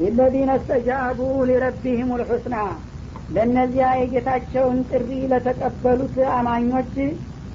[0.00, 1.18] ሊለዚነ እስተጃቡ
[1.48, 2.56] ሊረቢህም ልሑስና
[3.28, 6.94] ለእነዚያ የጌታቸውን ጥሪ ለተቀበሉት አማኞች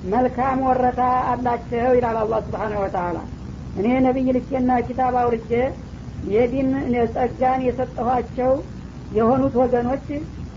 [0.04, 3.18] መልካም ወረታ አላቸው ይላል አላህ ስብሓነሁ ወተአላ
[3.76, 5.52] እኔ ነቢይ ልኬና ኪታብ አውርጄ
[6.30, 6.70] የዲን
[7.16, 8.52] ጸጋን የሰጠኋቸው
[9.12, 10.06] የሆኑት ወገኖች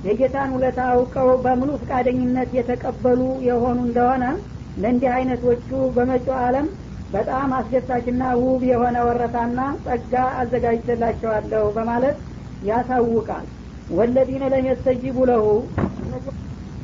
[0.05, 4.25] የጌታን ውለታ አውቀው በሙሉ ፈቃደኝነት የተቀበሉ የሆኑ እንደሆነ
[4.77, 6.67] ለእንዲህ አይነቶቹ በመጪው ዓለም
[7.09, 12.17] በጣም አስደሳችና ውብ የሆነ ወረታና ጸጋ አዘጋጅተላቸዋለሁ በማለት
[12.63, 13.47] ያሳውቃል።
[13.91, 15.47] ወለዲነ ለም የስተጂቡ ለሁ።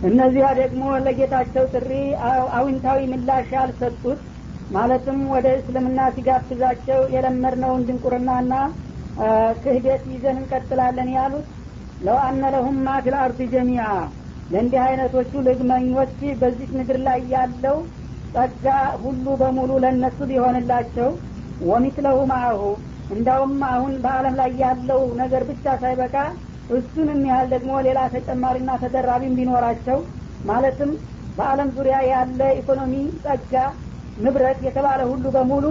[0.02, 1.90] እነዚያ ደግሞ ለጌታቸው ጥሪ
[2.56, 4.20] አዊንታዊ ምላሽ ያልሰጡት
[4.70, 8.52] ማለትም ወደ እስልምና ሲጋብዛቸው የለመድነውን ድንቁርናና
[9.62, 11.48] ክህደት ይዘን እንቀጥላለን ያሉት
[12.00, 13.16] ለው አነ ለሁም ማ ፊል
[13.52, 13.84] ጀሚዓ
[14.50, 17.76] ለእንዲህ አይነቶቹ ልግመኞች በዚህ ምድር ላይ ያለው
[18.34, 18.66] ጸጋ
[19.02, 21.10] ሁሉ በሙሉ ለእነሱ ሊሆንላቸው
[21.60, 22.62] ወሚትለሁ ማአሁ።
[23.10, 26.14] እንዳውም አሁን በአለም ላይ ያለው ነገር ብቻ ሳይበቃ
[26.70, 29.98] እሱንም ያህል ደግሞ ሌላ ተጨማሪና ተደራቢም ቢኖራቸው
[30.44, 30.92] ማለትም
[31.36, 33.54] በአለም ዙሪያ ያለ ኢኮኖሚ ጸጋ
[34.16, 35.66] ንብረት የተባለ ሁሉ በሙሉ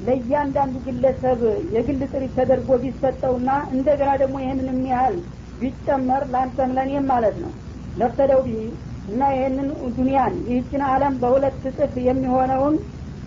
[0.00, 1.40] ለእያንዳንዱ ግለሰብ
[1.74, 5.16] የግል ጥሪት ተደርጎ ቢሰጠውና እንደገና ደግሞ ይህንን የሚያህል
[5.58, 7.52] ቢጨመር ለአንተም ለእኔም ማለት ነው።
[7.96, 8.62] لافتدوا به
[9.10, 12.74] እና ይህንን ዱኒያን ይህችን አለም በሁለት እጥፍ የሚሆነውን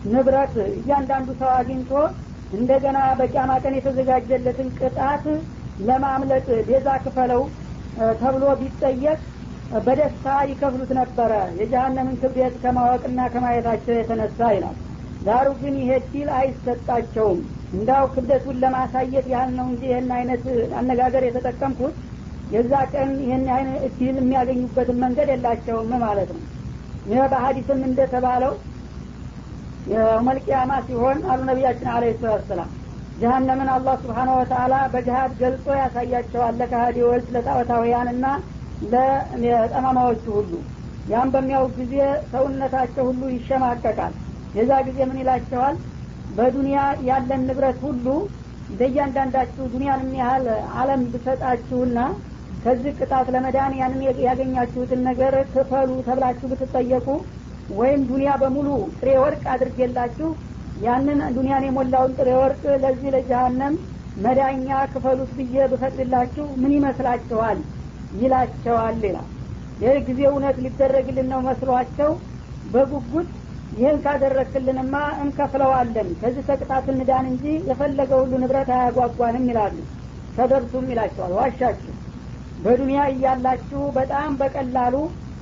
[0.06, 1.92] ንብረት እያንዳንዱ ሰው አግኝቶ
[2.52, 5.24] እንደገና በቂያማ ቀን የተዘጋጀለትን ቅጣት
[5.80, 7.42] ለማምለጥ ቤዛ ክፈለው
[8.20, 9.20] ተብሎ ቢጠየቅ
[9.80, 14.76] በደስታ ይከፍሉት ነበረ። የጀሀነምን ክብደት ከማወቅና ከማየታቸው የተነሳ ይላል።
[15.22, 17.40] ዳሩ ግን ይሄ ዲል አይሰጣቸውም።
[17.74, 20.44] እንዳው ክብደቱን ለማሳየት ያህል ነው እንጂ ይህን አይነት
[20.80, 21.96] አነጋገር የተጠቀምኩት
[22.48, 26.44] የዛ ቀን ይህን አይነት እድል የሚያገኙበትን መንገድ የላቸውም ማለት ነው።
[27.06, 28.54] ይህ በሀዲስም እንደተባለው
[29.88, 32.70] የመልቅያማ ሲሆን አሉ ነቢያችን አለ ሰላት ሰላም
[33.18, 38.26] ጀሀነምን አላህ ስብሓነ ወተአላ በጅሀድ ገልጾ ያሳያቸዋል ለካሃዲዎች ለጣዖታውያንና
[39.44, 40.54] ለጠማማዎቹ ሁሉ።
[41.08, 41.94] ያም በሚያው ጊዜ
[42.32, 44.14] ሰውነታቸው ሁሉ ይሸማቀቃል።
[44.54, 45.76] የዛ ጊዜ ምን ይላቸዋል?
[46.30, 48.06] በዱንያ ያለን ንብረት ሁሉ
[48.70, 51.98] በእያንዳንዳችሁ ዱንያን ያህል አለም ብሰጣችሁና
[52.64, 57.08] ከዚህ ቅጣት ለመዳን ያንን ያገኛችሁትን ነገር ክፈሉ ተብላችሁ ብትጠየቁ
[57.74, 60.30] ወይም ዱንያ በሙሉ ጥሬ ወርቅ አድርጌላችሁ
[60.78, 63.76] ያንን ዱንያን የሞላውን ጥሬ ወርቅ ለዚህ ለጀሀነም
[64.18, 67.60] መዳኛ ክፈሉት ብዬ ብፈቅድላችሁ ምን ይመስላችኋል?
[68.22, 69.30] ይላቸዋል ይላል።
[69.84, 72.12] ይህ ጊዜ እውነት ሊደረግልን ነው መስሏቸው
[72.74, 73.30] በጉጉት
[73.78, 79.78] ይህን ካደረክልንማ እንከፍለዋለን። ከዚህ ተቅጣት እንዳን እንጂ የፈለገ ሁሉ ንብረት አያጓጓንም ይላሉ።
[80.38, 81.94] ተደርሱም ይላቸዋል። ዋሻችሁ
[82.58, 84.96] በዱንያ እያላችሁ በጣም በቀላሉ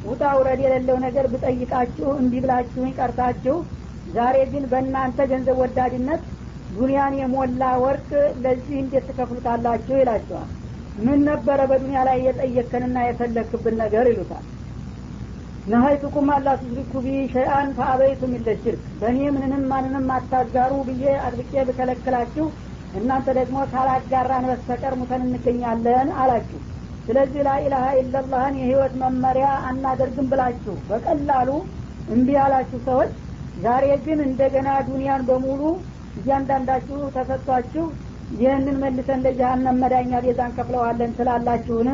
[0.03, 3.55] ውጣ ውረድ የሌለው ነገር ብጠይቃችሁ እንዲህ ብላችሁ ይቀርታችሁ።
[4.07, 6.21] ዛሬ ግን በእናንተ ገንዘብ ወዳድነት
[6.69, 8.09] ዱንያን የሞላ ወርቅ
[8.43, 10.49] ለዚህ እንዴት ትከፍሉታላችሁ ይላቸዋል።
[10.97, 14.45] ምን ነበረ በዱንያ ላይ የጠየከንና የፈለክብን ነገር ይሉታል።
[15.65, 22.45] نهيتكم ألا تشركوا بي شيئا فأبيتم إلا الشرك። በእኔ ምንንም ማንንም አታጋሩ ብዬ አጥብቄ ብከለክላችሁ
[22.93, 26.59] እናንተ ደግሞ ካላጋራን በስተቀር ሙተን እንገኛለን አላችሁ
[27.07, 31.49] ስለዚህ ላኢላሀ ኢለላህን የህይወት መመሪያ አናደርግም ብላችሁ በቀላሉ
[32.07, 33.11] እምቢ ያላችሁ ሰዎች
[33.57, 35.61] ዛሬ ግን እንደገና ዱንያን በሙሉ
[36.15, 37.85] እያንዳንዳችሁ ተሰጥቷችሁ
[38.31, 41.89] ይህንን መልሰን ለጀሀነም መዳኛ ቤዛ እንከፍለዋለን ስላላችሁን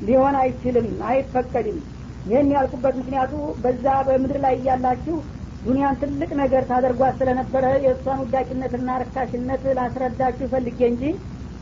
[0.00, 1.78] ሊሆን አይችልም አይፈቀድም።
[2.26, 3.32] ይህን ያልኩበት ምክንያቱ
[3.64, 5.16] በዛ በምድር ላይ እያላችሁ
[5.62, 11.04] ዱንያን ትልቅ ነገር ታደርጓት ስለነበረ የእሷን ውዳቂነትና ርካሽነት ላስረዳችሁ ፈልጌ እንጂ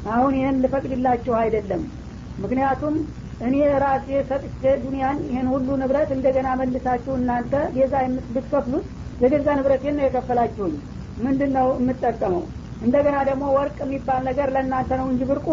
[0.06, 1.82] አሁን ይህን ልፈቅድላችሁ አይደለም
[2.42, 2.94] ምክንያቱም
[3.46, 7.94] እኔ ራሴ ሰጥቼ ዱንያን ይህን ሁሉ ንብረት እንደገና መልሳችሁ እናንተ ቤዛ
[8.34, 8.86] ብትከፍሉት
[9.22, 10.74] የገዛ ንብረቴን ነው የከፈላችሁኝ።
[11.24, 12.42] ምንድን ነው የምጠቀመው?
[12.82, 15.48] እንደገና ደግሞ ወርቅ የሚባል ነገር ለእናንተ ነው እንጂ ብርቁ።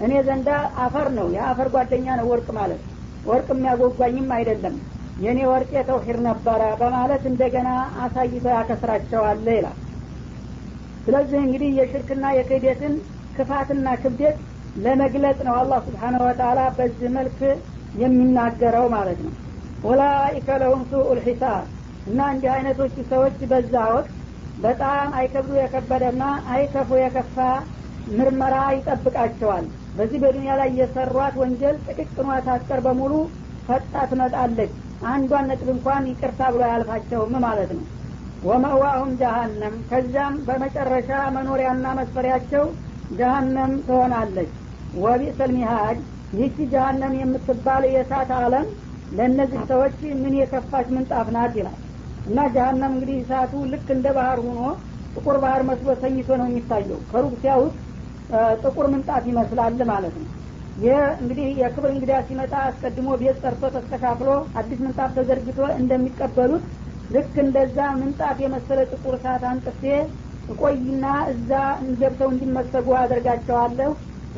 [0.00, 0.48] እኔ ዘንዳ
[0.84, 2.80] አፈር ነው። የአፈር ጓደኛ ነው ወርቅ ማለት።
[3.26, 4.74] ወርቅ የሚያጓጓኝም አይደለም።
[5.18, 7.68] የእኔ ወርቅ የተውሂር ነበረ በማለት እንደገና
[8.04, 9.78] አሳይቶ ያከስራቸዋለ ይላል።
[11.06, 12.94] ስለዚህ እንግዲህ የሽርክና የክህደትን
[13.36, 14.36] ክፋትና ክብደት
[14.76, 17.38] ለመግለጽ ነው አላህ ስብሓነሁ ወተአላ በዚህ መልክ
[17.94, 19.32] የሚናገረው ማለት ነው።
[19.82, 21.64] ኡላኢከ ለሁም ሱኡ ልሒሳብ
[22.06, 24.12] እና እንዲህ አይነቶቹ ሰዎች በዛ ወቅት
[24.56, 27.36] በጣም አይከብዱ የከበደና አይከፉ የከፋ
[28.06, 29.64] ምርመራ ይጠብቃቸዋል።
[29.96, 33.12] በዚህ በዱንያ ላይ የሰሯት ወንጀል ጥቅቅኗ ታስቀር በሙሉ
[33.68, 34.74] ፈጣ ትመጣለች።
[35.06, 37.84] አንዷን ነጥብ እንኳን ይቅርታ ብሎ አያልፋቸውም ማለት ነው።
[38.42, 42.64] ወመዋሁም ጀሀነም ከዚያም በመጨረሻ መኖሪያና መስፈሪያቸው
[43.10, 44.52] ጀሀነም ትሆናለች
[44.96, 45.98] ወቢሰል ሚሃድ
[46.32, 48.66] ይህቺ ጀሀነም የምትባል የእሳት አለም
[49.10, 51.76] ለእነዚህ ሰዎች ምን የከፋች ምንጣፍ ናት ይላል።
[52.26, 54.60] እና ጀሀነም እንግዲህ እሳቱ ልክ እንደ ባህር ሆኖ
[55.16, 57.76] ጥቁር ባህር መስሎ ተኝቶ ነው የሚታየው። ከሩቅ ሲያዩት
[58.64, 60.28] ጥቁር ምንጣፍ ይመስላል ማለት ነው።
[60.76, 66.64] ይህ እንግዲህ የክብር እንግዳ ሲመጣ አስቀድሞ ቤት ጠርቶ ተስተካክሎ አዲስ ምንጣፍ ተዘርግቶ እንደሚቀበሉት
[67.10, 69.82] ልክ እንደዛ ምንጣፍ የመሰለ ጥቁር ሰዓት አንጥፌ
[70.48, 71.50] እቆይና እዛ
[72.00, 73.90] ገብተው እንዲመሰጉ አደርጋቸዋለሁ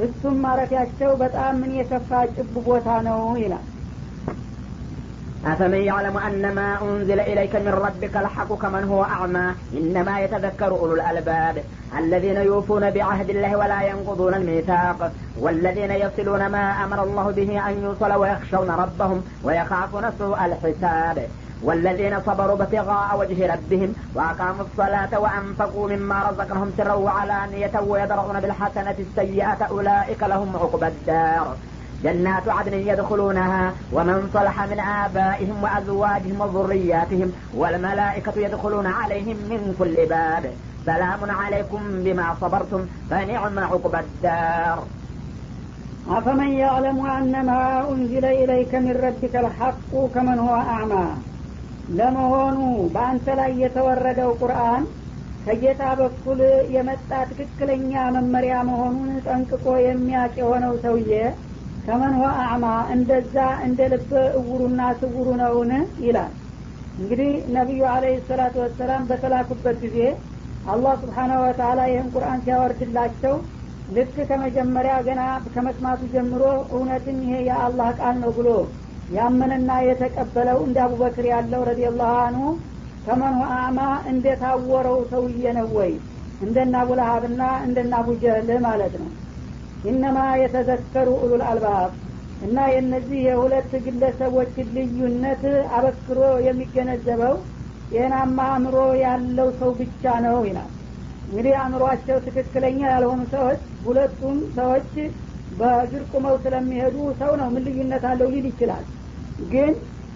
[0.05, 3.65] እሱም ማረፊያቸው በጣም ምን የከፋ ጭብ ቦታ ነው ይላል
[5.45, 10.94] أفمن يعلم أن ما أنزل إليك من ربك الحق كمن هو أعمى إنما يتذكر أولو
[10.94, 11.55] الألباب
[11.97, 15.00] الذين يوفون بعهد الله ولا ينقضون الميثاق
[15.39, 21.17] والذين يصلون ما أمر الله به أن يوصل ويخشون ربهم ويخافون سوء الحساب
[21.62, 29.64] والذين صبروا ابتغاء وجه ربهم وأقاموا الصلاة وأنفقوا مما رزقناهم سرا وعلانية ويدرؤون بالحسنة السيئة
[29.70, 31.56] أولئك لهم عقبى الدار.
[32.05, 40.52] جنات عدن يدخلونها ومن صلح من آبائهم وأزواجهم وذرياتهم والملائكة يدخلون عليهم من كل باب.
[40.87, 44.78] سلام عليكم بما صبرتم فنعم عقبى الدار.
[46.11, 51.06] أفمن يعلم أن ما أنزل إليك من ربك الحق كمن هو أعمى؟
[51.88, 52.58] ለመሆኑ
[52.94, 54.82] በአንተ ላይ የተወረደው ቁርአን
[55.46, 56.40] ከጌታ በኩል
[56.75, 61.12] የመጣ ትክክለኛ መመሪያ መሆኑን ጠንቅቆ የሚያቅ የሆነው ሰውዬ
[61.85, 62.64] ከመን ሆ አዕማ
[62.94, 63.37] እንደዛ
[63.67, 65.70] እንደ ልብ እውሩና ስውሩ ነውን?
[66.05, 66.32] ይላል።
[66.99, 69.99] እንግዲህ ነቢዩ አለህ ሰላቱ ወሰላም በተላኩበት ጊዜ
[70.64, 73.35] አላህ ስብሓናሁ ወተላ ይህን ቁርአን ሲያወርድላቸው
[73.88, 75.20] ልክ ከመጀመሪያ ገና
[75.55, 76.43] ከመስማቱ ጀምሮ
[76.75, 78.49] እውነትም ይሄ የአላህ ቃል ነው ብሎ
[79.08, 82.43] ያመነና የተቀበለው እንደ አቡበክር ያለው ረዲየላሁ አንሁ
[83.05, 85.93] ከመን አዕማ እንደታወረው ሰውዬ ነው ወይ?
[86.40, 89.10] እንደና አቡለሀብና እንደና አቡጀህል ማለት ነው።
[89.84, 91.93] ኢነማ የተዘከሩ ኡሉል አልባብ
[92.40, 95.43] እና የእነዚህ የሁለት ግለሰቦች ልዩነት
[95.76, 97.37] አበክሮ የሚገነዘበው
[97.90, 100.70] ጤናማ አእምሮ ያለው ሰው ብቻ ነው ይላል።
[101.28, 104.93] እንግዲህ አእምሯቸው ትክክለኛ ያልሆኑ ሰዎች ሁለቱም ሰዎች
[105.50, 108.84] በእግር ቁመው ስለሚሄዱ ሰው ነው። ምን ልዩነት አለው ሊል ይችላል
[109.49, 109.73] ግን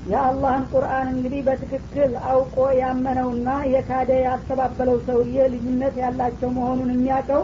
[0.06, 7.42] የአላህን ቁርአን እንግዲህ በትክክል አውቆ ያመነውና የካደ ያስተባበለው ሰውዬ ልዩነት ያላቸው መሆኑን የሚያውቀው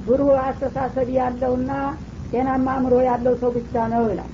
[0.00, 1.70] ብሩህ አስተሳሰብ ያለውና
[2.32, 4.32] ጤናማ አእምሮ ያለው ሰው ብቻ ነው ይላል።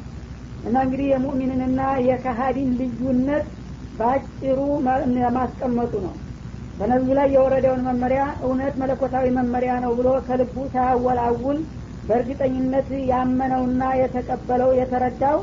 [0.63, 3.47] እና እንግዲህ የሙእሚንንና የካሃዲን ልዩነት
[3.93, 4.59] በአጭሩ
[5.37, 6.15] ማስቀመጡ ነው።
[6.79, 11.59] በነቢዩ ላይ የወረደውን መመሪያ እውነት መለኮታዊ መመሪያ ነው ብሎ ከልቡ ሳያወላውል
[12.05, 15.39] በእርግጠኝነት ያመነውና የተቀበለው የተረዳው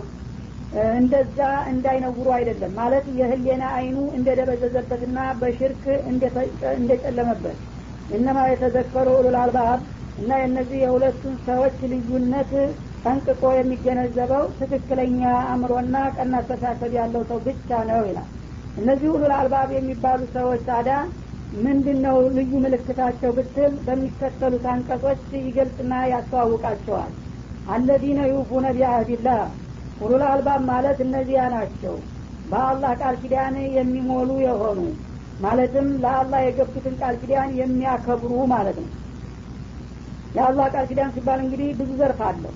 [0.96, 1.38] እንደዛ
[1.72, 5.84] እንዳይነውሩ አይደለም። ማለት የህሌና አይኑ እንደደበዘዘበትና በሽርክ
[6.78, 7.58] እንደጨለመበት
[8.10, 9.38] እነማ የተዘከሩ ኡሉል
[10.18, 12.52] እና የእነዚህ የሁለቱን ሰዎች ልዩነት
[13.06, 18.30] ጠንቅቆ የሚገነዘበው ትክክለኛ አእምሮና ቀና አስተሳሰብ ያለው ሰው ብቻ ነው ይላል።
[18.78, 20.98] እነዚህ ኡሉል አልባብ የሚባሉ ሰዎች ታዲያ
[21.52, 27.12] ምንድን ነው ልዩ ምልክታቸው ብትል በሚከተሉት አንቀጾች ይገልጽና ያስተዋውቃቸዋል።
[27.66, 29.42] አለዚነ ዩፉነ ቢአህዲላህ
[30.02, 31.96] ኡሉል አልባብ ማለት እነዚያ ናቸው።
[32.46, 34.80] በአላህ ቃል ኪዳን የሚሞሉ የሆኑ
[35.40, 38.90] ማለትም ለአላህ የገቡትን ቃል ኪዳን የሚያከብሩ ማለት ነው።
[40.36, 42.54] የአላህ ቃል ኪዳን ሲባል እንግዲህ ብዙ ዘርፍ አለው።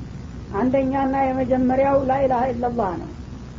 [0.51, 3.09] አንደኛና የመጀመሪያው ላኢላሀ ኢላላህ ነው።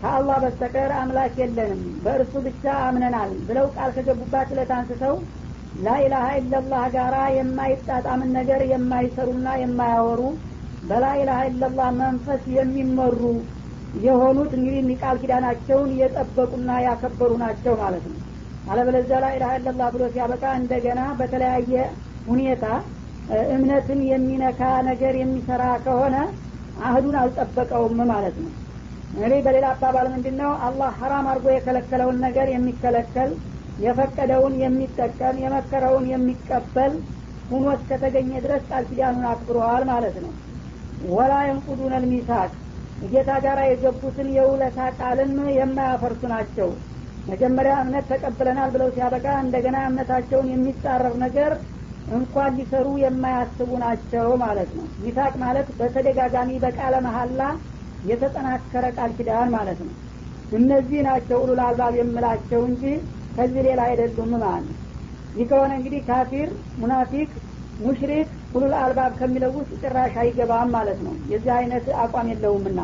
[0.00, 5.14] ከአላህ በስተቀር አምላክ የለንም በእርሱ ብቻ አምነናል ብለው ቃል ከገቡባት እለት አንስተው
[5.76, 10.20] ላኢላሀ ኢላላህ ጋራ የማይጣጣምን ነገር የማይሰሩና የማያወሩ
[10.82, 13.20] በላኢላሀ ኢላላህ መንፈስ የሚመሩ
[13.96, 18.18] የሆኑት እንግዲህ ቃል ኪዳናቸውን የጠበቁና ያከበሩ ናቸው ማለት ነው።
[18.66, 21.74] አለበለዚያ ላኢላሀ ኢላላህ ብሎ ሲያበቃ እንደገና በተለያየ
[22.26, 22.64] ሁኔታ
[23.54, 26.16] እምነትን የሚነካ ነገር የሚሰራ ከሆነ
[26.80, 28.52] አህዱን አልጠበቀውም ማለት ነው።
[29.12, 33.30] እንግዲህ በሌላ አባባል ምንድን ነው አላህ ሀራም አድርጎ የከለከለውን ነገር የሚከለከል
[33.78, 36.92] የፈቀደውን የሚጠቀም የመከረውን የሚቀበል
[37.50, 40.32] ሁኖ እስከተገኘ ድረስ ቃል ኪዳኑን አክብረዋል ማለት ነው።
[41.10, 42.50] ወላ የንቁዱን ልሚሳቅ
[43.04, 46.68] ጌታ ጋር የገቡትን የውለታ ቃልን የማያፈርሱ ናቸው።
[47.26, 51.52] መጀመሪያ እምነት ተቀብለናል ብለው ሲያበቃ እንደገና እምነታቸውን የሚጻረር ነገር
[52.08, 57.40] እንኳን ሊሰሩ የማያስቡ ናቸው ማለት ነው። ሚሳቅ ማለት በተደጋጋሚ በቃለ መሀላ
[58.02, 59.94] የተጠናከረ ቃል ኪዳን ማለት ነው።
[60.52, 62.84] እነዚህ ናቸው ኡሉል አልባብ የምላቸው እንጂ
[63.36, 64.76] ከዚህ ሌላ አይደሉም ማለት ነው።
[65.34, 67.28] ይህ ከሆነ እንግዲህ ካፊር ሙናፊቅ
[67.78, 72.80] ሙሽሪክ ኡሉል አልባብ ከሚለው ውስጥ ጭራሽ አይገባም ማለት ነው። የዚህ አይነት አቋም የለውምና።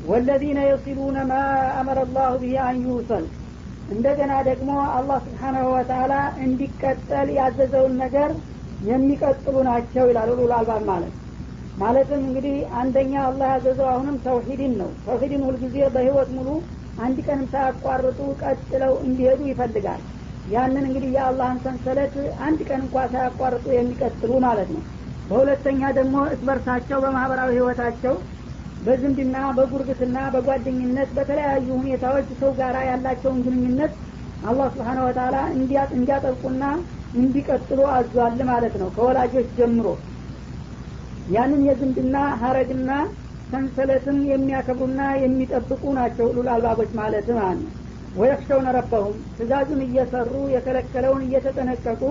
[0.00, 1.34] ወለዚነ የሲሉነ ማ
[1.78, 2.78] አመረ ላሁ ብሂ አን
[3.88, 6.12] እንደገና ደግሞ አላህ ስብሓናሁ ወተላ
[6.44, 8.30] እንዲቀጠል ያዘዘውን ነገር
[8.80, 11.14] የሚቀጥሉ ናቸው ይላል ኡሉል አልባብ ማለት።
[11.76, 16.48] ማለትም እንግዲህ አንደኛ አላህ ያዘዘው አሁንም ተውሂድን ነው። ተውሂድን ሁልጊዜ በህይወት ሙሉ
[16.98, 20.02] አንድ ቀንም ሳያቋርጡ ቀጥለው እንዲሄዱ ይፈልጋል
[20.52, 22.14] ያንን እንግዲህ የአላህን ሰንሰለት
[22.46, 24.82] አንድ ቀን እንኳ ሳያቋርጡ የሚቀጥሉ ማለት ነው።
[25.26, 28.14] በሁለተኛ ደግሞ እስበርሳቸው በማህበራዊ ህይወታቸው
[28.80, 33.92] በዝምድና በጉርብትና በጓደኝነት በተለያዩ ሁኔታዎች ሰው ጋር ያላቸውን ግንኙነት
[34.42, 35.36] አላህ ስብሓነ ወተላ
[35.92, 36.64] እንዲያጠብቁና
[37.14, 39.86] እንዲቀጥሉ አዟል ማለት ነው ከወላጆች ጀምሮ።
[41.26, 42.90] ያንን የዝምድና ሀረግና
[43.52, 47.72] ሰንሰለትን የሚያከብሩና የሚጠብቁ ናቸው ሉል አልባቦች ማለት ማለት ነው
[48.14, 52.02] ወየክሸውነ ረበሁም ትእዛዙን እየሰሩ የከለከለውን እየተጠነቀቁ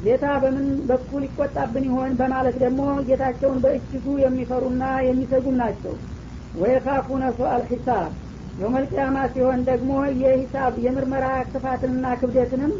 [0.00, 5.94] ጌታ በምን በኩል ይቆጣብን ይሆን በማለት ደግሞ ጌታቸውን በእጅጉ የሚፈሩና የሚሰጉም ናቸው።
[6.54, 8.10] ወየካፉነ ሱአል ሒሳብ።
[8.58, 12.72] የውመልቅያማ ሲሆን ደግሞ የሂሳብ የምርመራ ክፋትንና ክብደትንም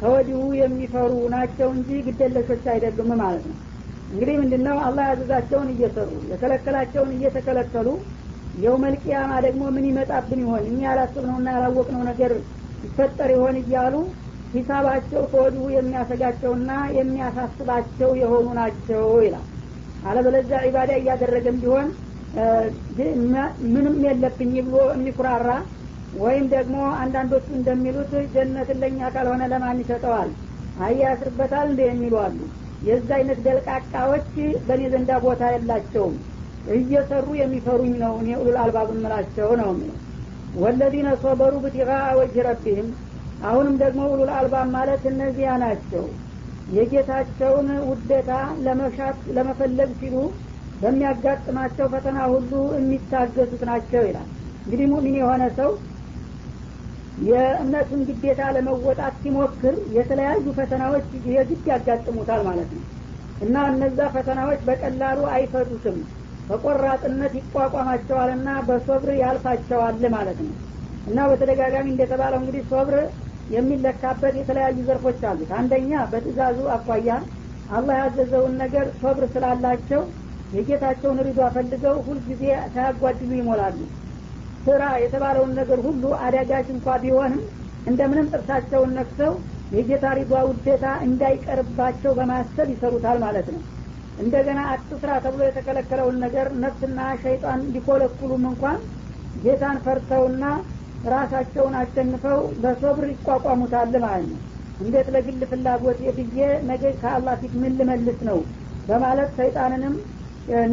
[0.00, 3.56] ከወዲሁ የሚፈሩ ናቸው እንጂ ግደለሾች አይደሉም ማለት ነው።
[4.10, 4.76] እንግዲህ ምንድነው?
[4.86, 7.88] አላህ ያዘዛቸውን እየሰሩ የከለከላቸውን እየተከለከሉ
[8.58, 10.64] የውመልቅያማ ደግሞ ምን ይመጣብን ይሆን?
[10.70, 12.32] እኛ ያላስብነውና ያላወቅነው ነገር
[12.82, 13.94] ይፈጠር ይሆን እያሉ
[14.52, 19.46] ሂሳባቸው ከወዲሁ የሚያሰጋቸውና የሚያሳስባቸው የሆኑ ናቸው ይላል።
[20.02, 21.88] አለበለዚያ ዒባዳ እያደረገም ቢሆን
[23.74, 25.50] ምንም የለብኝ ብሎ የሚኩራራ
[26.16, 30.30] ወይም ደግሞ አንዳንዶቹ እንደሚሉት ጀነትን ለእኛ ካልሆነ ለማን ይሰጠዋል?
[30.78, 32.38] አያ ያስርበታል እንደ የሚሉ አሉ።
[32.82, 34.28] የዛ አይነት ደልቃቃዎች
[34.66, 36.16] በእኔ ዘንዳ ቦታ የላቸውም
[36.76, 39.98] እየሰሩ የሚፈሩኝ ነው። እኔ ኡሉል አልባብ ምላቸው ነው የሚለው።
[40.54, 42.88] ወለዚነ ሶበሩ ብቲቃ ወጅ ረቢህም
[43.40, 46.04] አሁንም ደግሞ ኡሉል አልባብ ማለት እነዚያ ናቸው።
[46.68, 48.30] የጌታቸውን ውደታ
[48.64, 50.16] ለመሻት ለመፈለግ ሲሉ
[50.80, 54.28] በሚያጋጥማቸው ፈተና ሁሉ የሚታገሱት ናቸው ይላል።
[54.64, 55.70] እንግዲህ ሙሚን የሆነ ሰው
[57.22, 62.84] የእምነቱን ግዴታ ለመወጣት ሲሞክር የተለያዩ ፈተናዎች የግድ ያጋጥሙታል ማለት ነው።
[63.40, 65.98] እና እነዛ ፈተናዎች በቀላሉ አይፈቱትም
[66.48, 70.54] በቆራጥነት ይቋቋማቸዋልና በሶብር ያልፋቸዋል ማለት ነው።
[71.06, 72.96] እና በተደጋጋሚ እንደተባለው እንግዲህ ሶብር
[73.48, 77.10] የሚለካበት የተለያዩ ዘርፎች አሉት። አንደኛ በትእዛዙ አኳያ
[77.68, 80.02] አላህ ያዘዘውን ነገር ሶብር ስላላቸው
[80.52, 82.42] የጌታቸውን ሪዷ ፈልገው ሁልጊዜ
[82.74, 83.78] ሳያጓድሉ ይሞላሉ።
[84.66, 87.42] ስራ የተባለውን ነገር ሁሉ አዳጋች እንኳ ቢሆንም
[87.86, 89.32] እንደምንም ጥርሳቸውን ነክሰው
[89.72, 93.62] የጌታ ሪዷ ውዴታ እንዳይቀርባቸው በማሰብ ይሰሩታል ማለት ነው
[94.18, 98.78] እንደገና አትስራ ተብሎ የተከለከለውን ነገር ነፍስና ሸይጣን ሊኮለኩሉም እንኳን
[99.34, 100.44] ጌታን ፈርተውና
[101.04, 104.40] ራሳቸውን አሸንፈው በሶብር ይቋቋሙታል ማለት ነው።
[104.80, 108.38] እንዴት ለግል ፍላጎት ብዬ ነገ ከአላህ ፊት ምን ልመልስ ነው?
[108.86, 109.94] በማለት ሰይጣንንም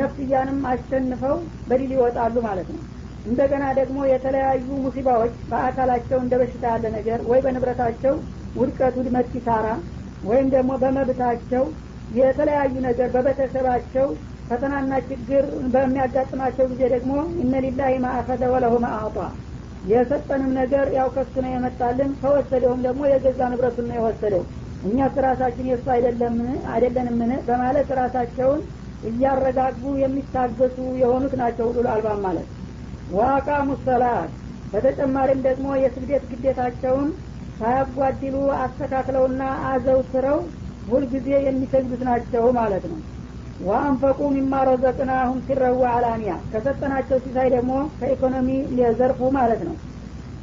[0.02, 1.36] ነፍስያንም አሸንፈው
[1.70, 2.82] በድል ይወጣሉ ማለት ነው።
[3.26, 8.14] እንደገና ደግሞ የተለያዩ ሙሲባዎች በአካላቸው እንደ በሽታ ያለ ነገር ወይ በንብረታቸው
[8.56, 9.68] ውድቀት ውድመት ኪሳራ
[10.24, 11.64] ወይም ደግሞ በመብታቸው
[12.12, 14.08] የተለያዩ ነገር በቤተሰባቸው
[14.50, 15.44] ፈተናና ችግር
[15.74, 17.94] በሚያጋጥማቸው ጊዜ ደግሞ እነ ሊላሂ
[18.54, 19.18] ወለሁ ማአጧ
[19.84, 24.44] የሰጠንም ነገር ያው ከሱ ነው የመጣልን። ከወሰደውም ደግሞ የገዛ ንብረቱን ነው የወሰደው።
[24.82, 25.86] እኛስ ራሳችን የእሱ
[26.74, 27.32] አይደለንምን?
[27.48, 28.62] በማለት ራሳቸውን
[29.04, 32.48] እያረጋጉ የሚታገሱ የሆኑት ናቸው ሉል አልባም ማለት።
[33.12, 34.32] ዋቃሙ ሰላት።
[34.74, 37.10] በተጨማሪም ደግሞ የስግደት ግዴታቸውን
[37.60, 40.40] ሳያጓድሉ አስተካክለውና አዘውትረው
[40.88, 43.00] ሁልጊዜ የሚሰግዱት ናቸው ማለት ነው።
[43.60, 48.50] ወአንፈቁ ሚማ ረዘቅናሁም ሲረዋ አላንያ ከሰጠናቸው ሲሳይ ደግሞ ከኢኮኖሚ
[48.80, 49.76] የዘርፉ ማለት ነው።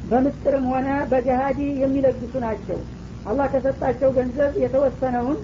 [0.03, 2.79] በምስጥርም ሆነ በገሃዲ የሚለግሱ ናቸው።
[3.25, 5.37] አላህ ከሰጣቸው ገንዘብ የተወሰነውን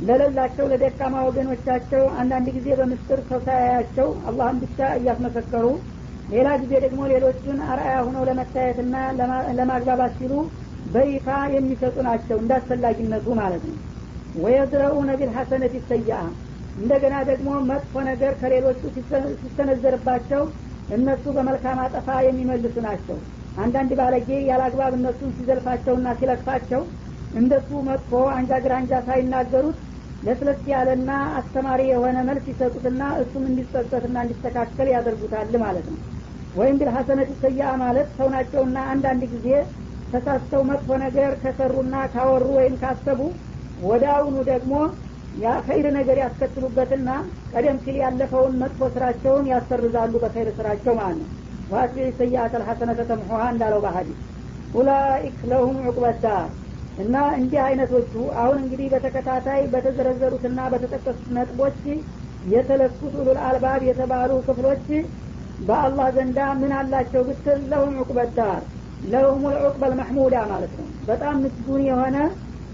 [0.00, 3.20] ለሌላቸው ለደካማ ወገኖቻቸው አንዳንድ ጊዜ በምስጥር
[3.96, 5.66] ሰው አላህን ብቻ እያስመሰከሩ
[6.28, 8.94] ሌላ ጊዜ ደግሞ ሌሎቹን አርአያ ሁነው ለመታየትና
[9.58, 10.32] ለማግባባት ሲሉ
[10.86, 13.76] በይፋ የሚሰጡ ናቸው እንዳስፈላጊነቱ ማለት ነው።
[14.34, 16.10] ወየድረኡነ ቢልሐሰነት ይሰያ
[16.76, 18.80] እንደገና ደግሞ መጥፎ ነገር ከሌሎቹ
[19.42, 20.42] ሲሰነዘርባቸው
[20.88, 23.18] እነሱ በመልካም አጠፋ የሚመልሱ ናቸው።
[23.56, 26.82] አንዳንድ ባለጌ ያላግባብ እነሱን ሲዘልፋቸውና ሲለቅፋቸው
[27.32, 29.78] እንደሱ መጥፎ አንጃ ግራንጃ ሳይናገሩት
[30.22, 36.00] ለስለስ ያለና አስተማሪ የሆነ መልስ ይሰጡትና እሱም እንዲጸጸትና እንዲስተካከል ያደርጉታል ማለት ነው።
[36.54, 39.46] ወይም ቢል ሀሰነት ሰያ ማለት ሰው ናቸውና አንዳንድ ጊዜ
[40.12, 43.20] ተሳስተው መጥፎ ነገር ከሰሩና ካወሩ ወይም ካሰቡ
[43.82, 44.72] ወደ አሁኑ ደግሞ
[45.66, 47.10] ኸይር ነገር ያስከትሉበትና
[47.52, 51.30] ቀደም ሲል ያለፈውን መጥፎ ስራቸውን ያሰርዛሉ በኸይር ስራቸው ማለት ነው።
[51.68, 54.18] وأتبع السيئة الحسنة تمحها እንዳለው በሀዲስ
[54.74, 56.48] أولئك لهم عقبى الدار
[56.96, 61.80] እና እንዲህ አይነቶቹ አሁን እንግዲህ በተከታታይ በተዘረዘሩትና በተጠቀሱት ነጥቦች
[62.44, 64.86] የተለኩት أولو الألباب የተባሉ ክፍሎች
[65.58, 68.62] በአላህ ዘንዳ ምን አላቸው ብትል لهم عقبى الدار
[69.02, 72.16] ለሁም ልዑቅበል መሕሙዳ ማለት ነው። በጣም ምስጉን የሆነ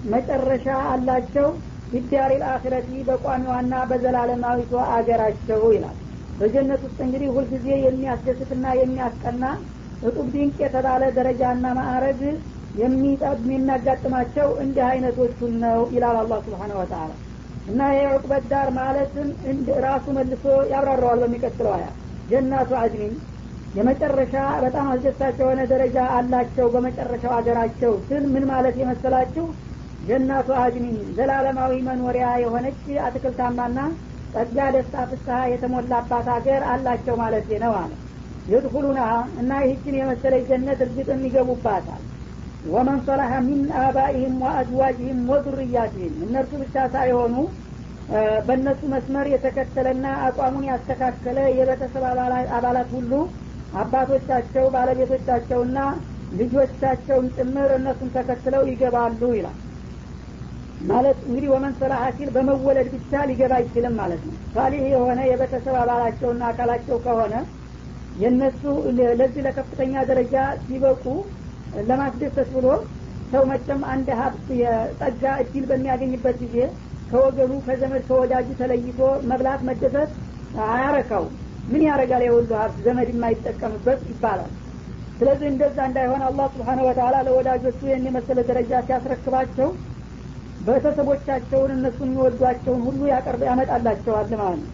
[0.04, 1.48] መጨረሻ አላቸው።
[1.92, 5.96] ቢዳሪ ልአክረቲ በቋሚዋና በዘላለማዊቷ አገራቸው ይላል።
[6.38, 9.44] በጀነት ውስጥ እንግዲህ ሁልጊዜ የሚያስደስትና የሚያስቀና
[10.02, 12.20] እጡብ ድንቅ የተባለ ደረጃና ማዕረግ
[12.74, 17.10] የሚያጋጥማቸው እንዲህ አይነቶቹን ነው ይላል አላህ ስብሓን ወተላ
[17.66, 19.28] እና የዑቅበት ዳር ማለትም
[19.86, 21.86] ራሱ መልሶ ያብራራዋል በሚቀጥለው አያ።
[22.28, 23.14] ጀናቱ አድኒን
[23.74, 29.44] የመጨረሻ በጣም አስደሳች የሆነ ደረጃ አላቸው በመጨረሻው ሀገራቸው ስል ምን ማለት የመሰላችሁ?
[30.00, 33.78] ጀናቱ አድኒን ዘላለማዊ መኖሪያ የሆነች አትክልታማና
[34.34, 37.92] ጸጋ ደስታ ፍስሀ የተሞላባት ሀገር አላቸው ማለት ነው አለ።
[38.46, 39.00] የድኩሉና
[39.40, 42.02] እና ይህችን የመሰለች ጀነት እርግጥም ይገቡባታል።
[42.66, 47.34] ወመን ሰላሐ ሚን አባኢህም ወአዝዋጅህም ወዙርያትህም እነርሱ ብቻ ሳይሆኑ
[48.46, 52.04] በእነሱ መስመር የተከተለና አቋሙን ያስተካከለ የቤተሰብ
[52.56, 53.12] አባላት ሁሉ
[53.76, 55.78] አባቶቻቸው ባለቤቶቻቸውና
[56.32, 59.56] ልጆቻቸውን ጭምር እነሱን ተከትለው ይገባሉ ይላል።
[60.88, 66.42] ማለት እንግዲህ ወመን ሰላሐ ሲል በመወለድ ብቻ ሊገባ አይችልም ማለት ነው። ሳሊህ የሆነ የቤተሰብ አባላቸውና
[66.50, 67.34] አካላቸው ከሆነ
[68.16, 68.62] የእነሱ
[69.18, 71.04] ለዚህ ለከፍተኛ ደረጃ ሲበቁ
[71.88, 72.66] ለማስደሰት ብሎ
[73.32, 76.56] ሰው መቸም አንድ ሀብት የጸጋ እድል በሚያገኝበት ጊዜ
[77.10, 78.98] ከወገኑ ከዘመድ ከወዳጁ ተለይቶ
[79.30, 80.10] መብላት መደሰት
[80.68, 81.26] አያረካው
[81.68, 84.52] ምን ያረጋል የሁሉ ሀብት ዘመድ የማይጠቀምበት ይባላል።
[85.18, 89.68] ስለዚህ እንደዛ እንዳይሆን አላህ ስብሓነ ወተላ ለወዳጆቹ ይህን የመሰለ ደረጃ ሲያስረክባቸው
[90.60, 94.72] ቤተሰቦቻቸውን እነሱን የሚወዷቸውን ሁሉ ያቀርብ ያመጣላቸዋል ማለት ነው።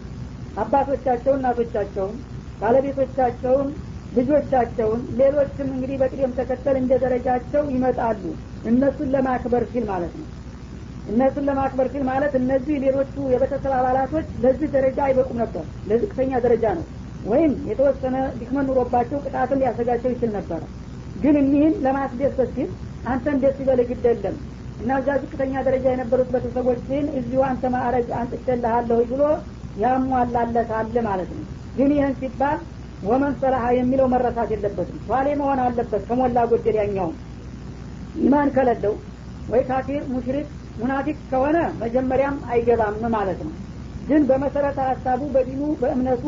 [0.57, 2.15] አባቶቻቸውን እናቶቻቸውን
[2.61, 3.67] ባለቤቶቻቸውን
[4.11, 8.23] ልጆቻቸውን ሌሎችም እንግዲህ በቅደም ተከተል እንደ ደረጃቸው ይመጣሉ።
[8.65, 10.27] እነሱን ለማክበር ሲል ማለት ነው
[11.11, 16.85] እነሱን ለማክበር ሲል ማለት እነዚህ ሌሎቹ የቤተሰብ አባላቶች ለዚህ ደረጃ አይበቁም ነበር። ለዝቅተኛ ደረጃ ነው።
[17.25, 20.61] ወይም የተወሰነ ድክመት ኑሮባቸው ቅጣትን ሊያሰጋቸው ይችል ነበረ
[21.15, 22.69] ግን እኒህን ለማስደሰት ሲል
[23.07, 24.35] አንተን ደስ ይበልህ ግድ የለም
[24.81, 29.23] እና እዛ ዝቅተኛ ደረጃ የነበሩት ቤተሰቦችን እዚሁ አንተ ማዕረግ አንጥቼልሃለሁ ብሎ
[29.83, 31.45] ያሟላለታል ማለት ነው።
[31.77, 32.59] ግን ይህን ሲባል
[33.03, 37.15] ወመን ሰላሀ የሚለው መረሳት የለበትም። ሷሌ መሆን አለበት ከሞላ ጎደል ያኛውም
[38.21, 38.93] ኢማን ከሌለው
[39.49, 40.47] ወይ ካፊር ሙሽሪክ
[40.77, 43.53] ሙናፊቅ ከሆነ መጀመሪያም አይገባም ማለት ነው።
[44.07, 46.23] ግን በመሰረተ ሀሳቡ በዲኑ በእምነቱ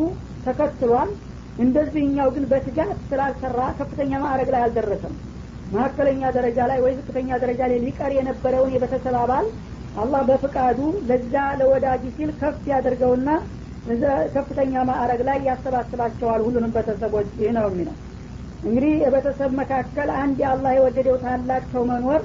[0.46, 1.10] ተከትሏል።
[1.58, 5.14] እንደዚህኛው ግን በትጋት ስላልሰራ ከፍተኛ ማዕረግ ላይ አልደረሰም።
[5.72, 9.46] መካከለኛ ደረጃ ላይ ወይ ዝቅተኛ ደረጃ ላይ ሊቀር የነበረውን የቤተሰብ አባል
[9.96, 13.28] አላህ በፍቃዱ ለዛ ለወዳጅ ሲል ከፍ ያደርገውና
[14.34, 17.96] ከፍተኛ ማዕረግ ላይ ያሰባስባቸዋል ሁሉንም ቤተሰቦች። ይህ ነው የሚለው።
[18.62, 22.22] እንግዲህ የቤተሰብ መካከል አንድ የአላህ የወደደው ታላቅ ሰው መኖር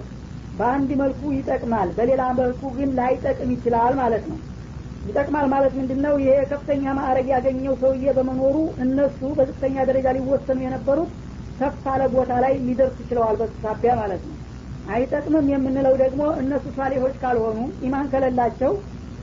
[0.54, 4.40] በአንድ መልኩ ይጠቅማል በሌላ መልኩ ግን ላይጠቅም ይችላል ማለት ነው።
[5.06, 11.12] ይጠቅማል ማለት ምንድን ነው ይሄ ከፍተኛ ማዕረግ ያገኘው ሰውዬ በመኖሩ እነሱ በዝቅተኛ ደረጃ ሊወሰኑ የነበሩት
[11.60, 13.56] ከፍ አለ ቦታ ላይ ሊደርሱ ችለዋል በሱ
[13.98, 14.38] ማለት ነው።
[14.88, 18.72] አይጠቅምም የምንለው ደግሞ እነሱ ሳሌሆች ካልሆኑ ኢማን ከሌላቸው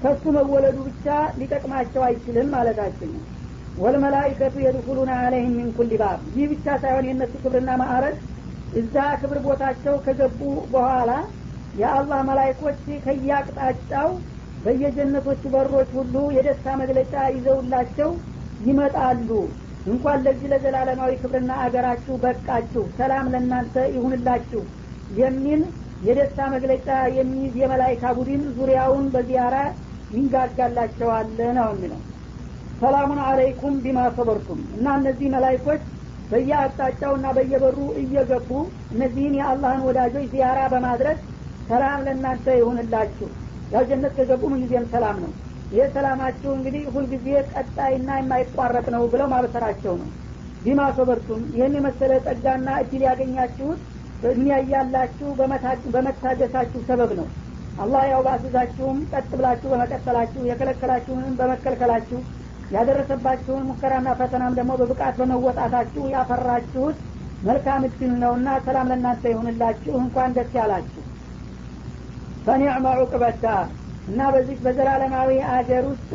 [0.02, 1.06] ከሱ መወለዱ ብቻ
[1.40, 3.24] ሊጠቅማቸው አይችልም ማለታችን ነው።
[3.76, 8.16] ወልመላይከቱ የድኩሉና አለይህም ሚን ኩል ባብ። ይህ ብቻ ሳይሆን የእነሱ ክብርና ማዕረግ
[8.72, 10.40] እዛ ክብር ቦታቸው ከገቡ
[10.72, 11.11] በኋላ
[11.74, 14.11] የአላህ መላይኮች ከያቅጣጫው
[14.64, 18.11] በየጀነቶቹ በሮች ሁሉ የደስታ መግለጫ ይዘውላቸው
[18.61, 19.28] ይመጣሉ።
[19.87, 24.62] እንኳን ለዚህ ለዘላለማዊ ክብርና አገራችሁ በቃችሁ ሰላም ለእናንተ ይሁንላችሁ
[25.18, 25.62] የሚል
[26.02, 29.56] የደስታ መግለጫ የሚይዝ የመላይካ ቡድን ዙሪያውን በዚያራ
[30.14, 31.28] ይንጋጋላቸዋል
[31.59, 32.00] ነው የሚለው።
[32.80, 35.83] ሰላሙን አለይኩም ቢማ ሰበርቱም። እና እነዚህ መላይኮች
[36.30, 38.50] በየአቅጣጫው እና በየበሩ እየገቡ
[38.92, 41.18] እነዚህን የአላህን ወዳጆች ዚያራ በማድረግ
[41.68, 43.28] ሰላም ለእናንተ ይሁንላችሁ።
[43.70, 45.32] ያው ጀነት ከገቡ ምንጊዜም ሰላም ነው።
[45.70, 50.08] ይህ ሰላማችሁ እንግዲህ ሁልጊዜ ቀጣይና የማይቋረጥ ነው ብለው ማበሰራቸው ነው።
[50.62, 53.80] ቢማ ሰበርቱም ይህን የመሰለ ጸጋና እድል ያገኛችሁት
[54.22, 55.28] በዱኒያ እያላችሁ
[55.94, 57.28] በመታገሳችሁ ሰበብ ነው።
[57.78, 62.18] አላህ ያው ባስዛችሁም ቀጥ ብላችሁ በመቀጠላችሁ የከለከላችሁንም በመከልከላችሁ
[62.70, 66.98] ያደረሰባችሁን ሙከራና ፈተናም ደግሞ በብቃት በመወጣታችሁ ያፈራችሁት
[67.42, 71.02] መልካም እድል ነውና ሰላም ለእናንተ ይሁንላችሁ። እንኳን ደስ ያላችሁ።
[72.46, 73.44] ፈኒዕመ ዑቅበታ
[74.11, 76.12] እና በዚህ በዘላለማዊ አገር ውስጥ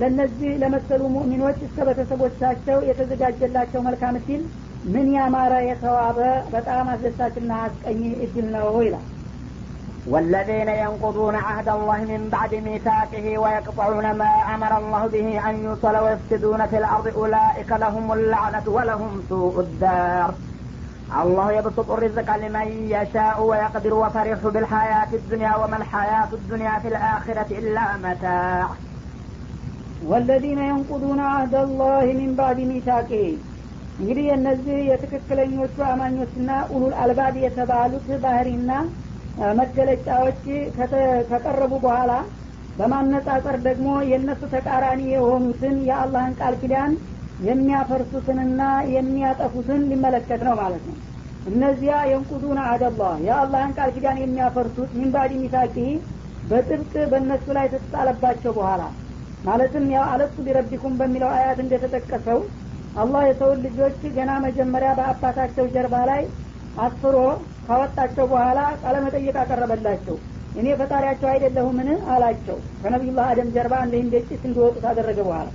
[0.00, 4.42] ለነዚህ ለመሰሉ ሙእሚኖች እስከ ቤተሰቦቻቸው የተዘጋጀላቸው መልካም እድል
[4.92, 6.18] ምን ያማረ የተዋበ
[6.52, 9.06] በጣም አስደሳችና አስቀኝ እድል ነው ይላል
[10.07, 16.61] والذين ينقضون عهد الله من بعد ميثاقه ويقطعون ما أمر الله به أن يوصل ويفسدون
[16.67, 20.29] في الأرض أولئك لهم اللعنة ولهم سوء الدار
[21.21, 27.85] الله يبسط الرزق لمن يشاء ويقدر وفرح بالحياة الدنيا وما الحياة الدنيا في الآخرة إلا
[27.97, 28.67] متاع
[30.05, 33.25] والذين ينقضون عهد الله من بعد ميثاقه
[33.99, 38.71] እንግዲህ እነዚህ የትክክለኞቹ አማኞችና ኡሉል አልባብ የተባሉት ባህሪና
[39.58, 40.40] መገለጫዎች
[41.30, 42.12] ከቀረቡ በኋላ
[42.76, 46.92] በማነጻጸር ደግሞ የእነሱ ተቃራኒ የሆኑትን የአላህን ቃል ኪዳን
[47.38, 48.60] የሚያፈርሱትንና
[48.94, 50.96] የሚያጠፉትን ሊመለከት ነው ማለት ነው።
[51.46, 55.76] እነዚያ የንቁዱን አደላህ የአላህን ቃል ኪዳን የሚያፈርሱት ሚንባዲ ሚሳቂ
[56.44, 58.82] በጥብቅ በእነሱ ላይ ተጣለባቸው በኋላ
[59.44, 62.40] ማለትም ያው አለሱ ቢረቢኩም በሚለው አያት እንደተጠቀሰው
[62.94, 66.22] አላህ የሰውን ልጆች ገና መጀመሪያ በአባታቸው ጀርባ ላይ
[66.76, 67.16] አስፍሮ
[67.68, 70.16] ካወጣቸው በኋላ ቃለመጠየቅ አቀረበላቸው።
[70.54, 71.88] እኔ ፈጣሪያቸው አይደለሁምን?
[72.12, 75.48] አላቸው። ከነቢዩላህ አደም ጀርባ እንደ ጭስ እንዲወጡ ታደረገ በኋላ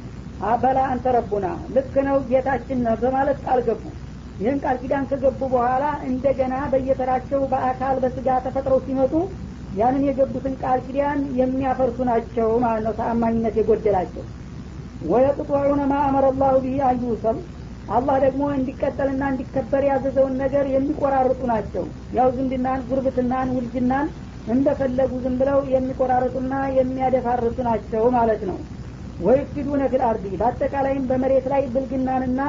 [0.43, 1.45] አበላ አንተ ረቡና
[1.76, 3.84] ልክ ነው ጌታችን ነው በማለት ቃል ገቡ።
[4.39, 9.13] ይህን ቃል ኪዳን ከገቡ በኋላ እንደገና በየተራቸው በአካል በስጋ ተፈጥረው ሲመጡ
[9.73, 14.26] ያንን የገቡትን ቃል ኪዳን የሚያፈርሱ ናቸው ማለት ነው። ተአማኝነት የጎደላቸው።
[15.12, 17.38] ወየቅጥዑነ ማ አመረ ላሁ ብሂ አዩሰል
[17.88, 21.86] አላህ ደግሞ እንዲቀጠልና እንዲከበር ያዘዘውን ነገር የሚቆራርጡ ናቸው።
[22.17, 24.08] ያው ዝምድናን ጉርብትናን ውልጅናን
[24.48, 28.58] እንደፈለጉ ዝም ብለው የሚቆራርጡና የሚያደፋርሱ ናቸው ማለት ነው።
[29.19, 30.04] ወይፍሲዱነ ፊል
[30.41, 32.41] በአጠቃላይም በመሬት ላይ ብልግናንና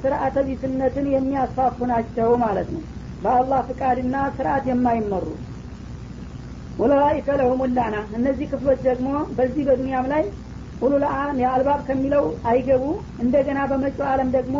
[0.00, 2.82] ስርአተ ቢስነትን የሚያስፋፉ ናቸው ማለት ነው።
[3.20, 5.24] በአላህ ፍቃድና ስርአት የማይመሩ
[6.76, 10.22] ኡላይከ ለሁም ላና እነዚህ ክፍሎች ደግሞ በዚህ በዱንያም ላይ
[10.80, 12.84] ኡሉልአም የአልባብ ከሚለው አይገቡ።
[13.22, 14.56] እንደገና በመጪው አለም ደግሞ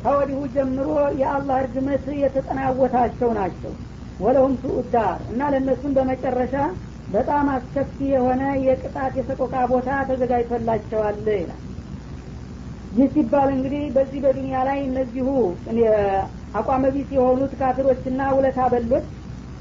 [0.00, 0.88] ከወዲሁ ጀምሮ
[1.20, 3.72] የአላህ እርግመት የተጠናወታቸው ናቸው።
[4.20, 6.54] ወለሁም ሱኡዳር እና ለእነሱም በመጨረሻ
[7.08, 11.62] በጣም አስከፊ የሆነ የቅጣት የሰቆቃ ቦታ ተዘጋጅቶላቸዋል ይላል።
[12.92, 15.28] ይህ ሲባል እንግዲህ በዚህ በዱንያ ላይ እነዚሁ
[16.54, 19.08] አቋመቢስ የሆኑት ካፊሮችና ውለታ በሎች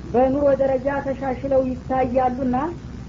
[0.04, 2.58] በኑሮ ደረጃ ተሻሽለው ይታያሉና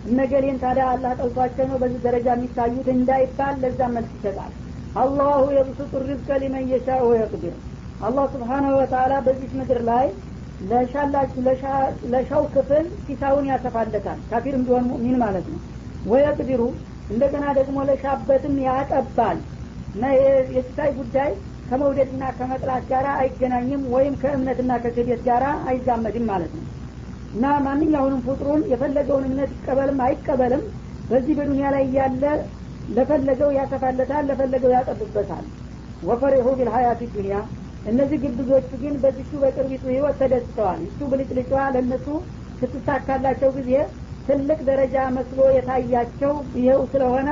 [0.05, 2.87] እነገሌን ታዲያ አላህ ጠልቷቸው ነው በዚህ ደረጃ የሚታዩት?
[2.95, 4.53] እንዳይባል ለዛ መልስ ይሰጣል።
[4.95, 7.55] አላሁ የብሱጡ ሪዝቀ ሊመን የሻኡ ወየቅድር።
[8.01, 10.07] አላህ ስብሓናሁ ወተላ በዚህ ምድር ላይ
[12.13, 15.61] ለሻው ክፍል ሲሳውን ያሰፋለታል። ካፊርም ቢሆን ሙእሚን ማለት ነው።
[16.07, 16.63] ወየቅድሩ
[17.11, 19.39] እንደገና ደግሞ ለሻበትም ያጠባል።
[19.95, 20.05] እና
[20.51, 21.31] የሲሳይ ጉዳይ
[21.71, 26.65] ከመውደድና ከመጥላት ጋር አይገናኝም ወይም ከእምነትና ከክህደት ጋር አይዛመድም ማለት ነው
[27.33, 30.63] እና ማንኛውንም ፍጡሩን የፈለገውን እምነት ይቀበልም አይቀበልም
[31.11, 32.25] በዚህ በዱንያ ላይ ያለ
[32.89, 35.45] ለፈለገው ያሰፋለታል ለፈለገው ያጠብበታል።
[36.03, 37.37] ወፈሪሁ ቢልሀያት ዱኒያ
[37.85, 42.07] እነዚህ ግብዞቹ ግን በዚቹ በቅርቢቱ ህይወት ተደስተዋል። እሱ ብልጭልጫ ለእነሱ
[42.61, 43.71] ስትሳካላቸው ጊዜ
[44.27, 47.29] ትልቅ ደረጃ መስሎ የታያቸው ይኸው ስለሆነ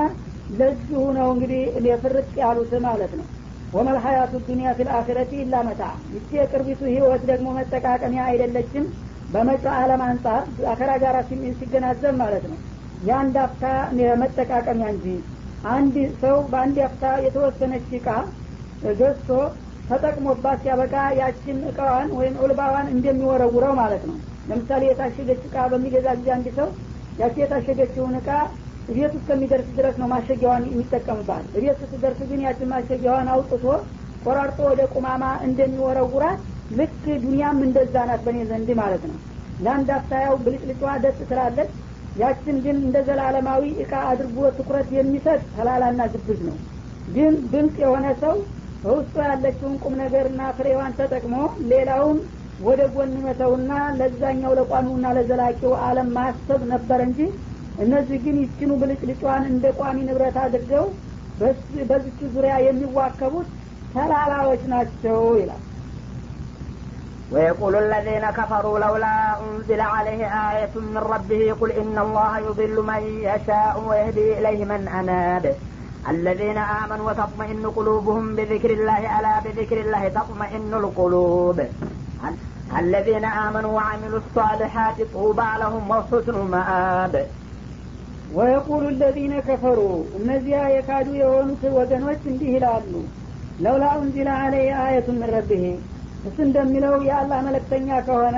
[0.51, 3.27] ለዚሁ ነው እንግዲህ የፍርጥ ያሉት ማለት ነው።
[3.73, 5.83] ወመል ሀያቱ ዱኒያ ፊል አኺረቲ ኢላ መታ።
[6.15, 8.85] ይቺ የቅርቢቱ ህይወት ደግሞ መጠቃቀሚያ አይደለችም
[9.29, 11.17] በመጪው ዓለም አንጻር አከራ ጋር
[11.59, 12.59] ሲገናዘብ ማለት ነው።
[13.03, 13.65] የአንድ አፍታ
[14.23, 15.07] መጠቃቀሚያ እንጂ
[15.73, 18.09] አንድ ሰው በአንድ አፍታ የተወሰነች እቃ
[18.93, 19.29] ገዝቶ
[19.89, 24.17] ተጠቅሞባት ሲያበቃ ያችን እቃዋን ወይም ዑልባዋን እንደሚወረውረው ማለት ነው።
[24.49, 26.69] ለምሳሌ የታሸገች እቃ በሚገዛ ጊዜ አንድ ሰው
[27.19, 28.29] ያቺ የታሸገችውን እቃ
[28.89, 33.65] ቤት እስከሚደርስ ድረስ ነው ማሸጊያዋን የሚጠቀምባት። ቤት ስትደርስ ግን ያችን ማሸጊያዋን አውጥቶ
[34.23, 39.19] ቆራርጦ ወደ ቁማማ እንደሚወረውራት ልክ ዱኒያም እንደዛ ናት በእኔ ዘንድ ማለት ነው።
[39.61, 41.71] ለአንድ አፍታያው ብልጭልጫ ደስ ትላለች።
[42.17, 46.57] ያችን ግን እንደ ዘላለማዊ እቃ አድርጎ ትኩረት የሚሰጥ ተላላና ግብዝ ነው።
[47.09, 48.35] ግን ብልጥ የሆነ ሰው
[48.83, 51.37] በውስጡ ያለችውን ቁም ነገርና ፍሬዋን ተጠቅሞ
[51.71, 52.19] ሌላውን
[52.61, 57.21] ወደ ጎን መተውና ለዛኛው ለቋሚውና ለዘላቂው አለም ማሰብ ነበር እንጂ
[57.79, 60.87] እነዚህ ግን ይችኑ ብልጭልጫዋን እንደ ቋሚ ንብረት አድርገው
[61.91, 63.49] በዚቹ ዙሪያ የሚዋከቡት
[63.95, 65.63] ተላላዎች ናቸው ይላል
[67.32, 73.84] ويقول الذين كفروا لولا أنزل عليه آية من ربه قل إن الله يضل من يشاء
[73.88, 75.46] ويهدي إليه من أناب
[76.10, 81.58] الذين آمنوا وتطمئن قلوبهم بذكر الله ألا بذكر الله تطمئن القلوب
[82.78, 87.16] الذين آمنوا وعملوا الصالحات طوبى لهم وحسن مآب
[88.38, 89.80] ወየቁሉ ለዚነ ከፈሩ
[90.20, 92.92] እነዚያ የካዱ የሆኑት ወገኖች እንዲህ ይላሉ
[93.64, 95.64] ለውላ ኡንዚለ አለይ አየቱ ምን ረብሄ
[96.25, 98.37] እሱ እንደሚለው የአላህ መለክተኛ ከሆነ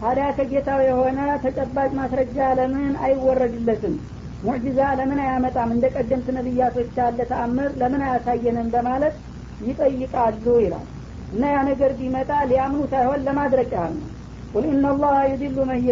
[0.00, 3.94] ታዲያ ከጌታው የሆነ ተጨባጭ ማስረጃ ለምን አይወረድለትም?
[4.42, 5.68] ሙዕጂዛ ለምን አያመጣም?
[5.74, 8.68] እንደ ቀደምት ነቢያቶች ያለ ተአምር ለምን አያሳየንም?
[8.74, 9.14] በማለት
[9.60, 10.86] ይጠይቃሉ ይላል።
[11.32, 14.08] እና ያ ነገር ቢመጣ ሊያምኑ ሳይሆን ለማድረግ ያህል ነው።
[14.54, 15.84] ቁል ኢናላህ ዩዲሉ መን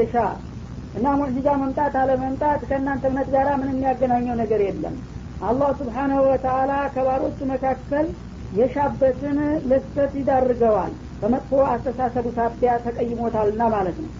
[0.94, 4.96] እና ሙዕጂዛ መምጣት አለመምጣት ከእናንተ እምነት ጋር ምንም የሚያገናኘው ነገር የለም።
[5.40, 8.06] አላህ ስብሓናሁ ወተአላ ከባሮቹ መካከል
[8.52, 9.38] የሻበትን
[9.70, 14.10] ለስተት ይዳርገዋል በመጥፎ አስተሳሰቡ ሳቢያ ተቀይሞታልና ማለት ነው።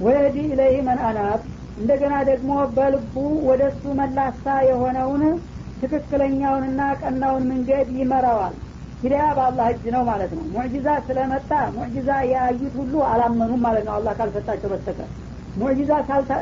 [0.00, 1.40] ወየዲ ኢለይህ መን አናብ
[1.76, 3.14] እንደገና ደግሞ በልቡ
[3.48, 5.22] ወደ እሱ መላሳ የሆነውን
[5.82, 8.54] ትክክለኛውንና ቀናውን መንገድ ይመራዋል።
[9.02, 14.14] ሂዳያ በአላህ እጅ ነው ማለት ነው። ሙዕጂዛ ስለመጣ ሙዕጂዛ ያዩት ሁሉ አላመኑም ማለት ነው። አላህ
[14.18, 15.10] ካልሰጣቸው በስተቀር
[15.56, 15.92] ሙዕጂዛ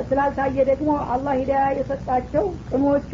[0.09, 3.11] ስላልታየ ደግሞ አላህ ሂዳያ የሰጣቸው ቅኖቹ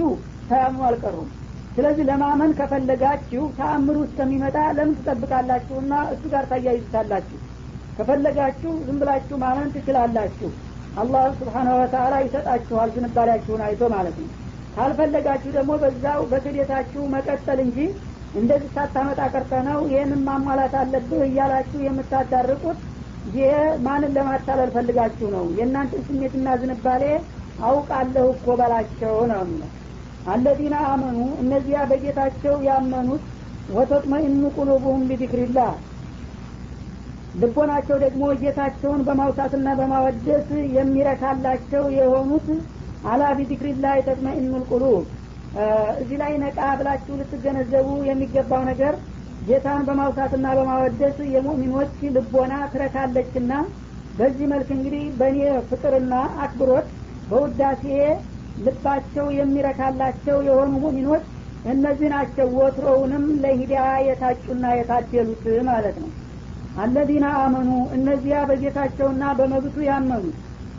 [0.49, 1.29] ሳያምኑ አልቀሩም
[1.77, 7.39] ስለዚህ ለማመን ከፈለጋችሁ ተአምሩ እስከሚመጣ ለምን ትጠብቃላችሁና እሱ ጋር ታያይዙታላችሁ
[7.99, 10.51] ከፈለጋችሁ ዝም ብላችሁ ማመን ትችላላችሁ።
[10.97, 14.31] አላህ ስብሓናሁ ወተላ ይሰጣችኋል ዝንባሌያችሁን አይቶ ማለት ነው።
[14.77, 17.79] ካልፈለጋችሁ ደግሞ በዛው በክዴታችሁ መቀጠል እንጂ
[18.35, 22.79] እንደዚህ ሳታመጣ ቀርተ ነው ይህንን ማሟላት አለብህ እያላችሁ የምታዳርቁት
[23.33, 23.53] ይህ
[23.85, 25.45] ማንን ለማታለል ፈልጋችሁ ነው?
[25.59, 27.05] የእናንተ ስሜትና ዝንባሌ
[27.63, 29.43] አውቃለሁ እኮ በላቸው ነው
[30.27, 33.23] አለዚነ አመኑ እነዚያ በጌታቸው ያመኑት
[33.69, 35.73] ወተጥመኢኑ ቁሉቡሁም ቢዚክሪላህ
[37.35, 42.49] ልቦናቸው ደግሞ ጌታቸውን በማውሳትና በማወደስ የሚረካላቸው የሆኑት
[43.13, 45.05] አላ ቢዚክሪላህ ተጥመኢኑ ልቁሉብ
[46.03, 48.95] እዚህ ላይ ነቃ ብላችሁ ልትገነዘቡ የሚገባው ነገር
[49.49, 53.53] ጌታን በማውሳትና በማወደስ የሙእሚኖች ልቦና ትረካለችና
[54.19, 55.39] በዚህ መልክ እንግዲህ በእኔ
[55.71, 56.89] ፍቅርና አክብሮት
[57.31, 57.85] በውዳሴ
[58.57, 61.25] ልባቸው የሚረካላቸው የሆኑ ሙሚኖች
[61.65, 66.11] እነዚህ ናቸው። ወትሮውንም ለሂዳያ የታጩና የታደሉት ማለት ነው።
[66.77, 70.25] አለዚነ አመኑ እነዚያ በጌታቸውና በመብቱ ያመኑ።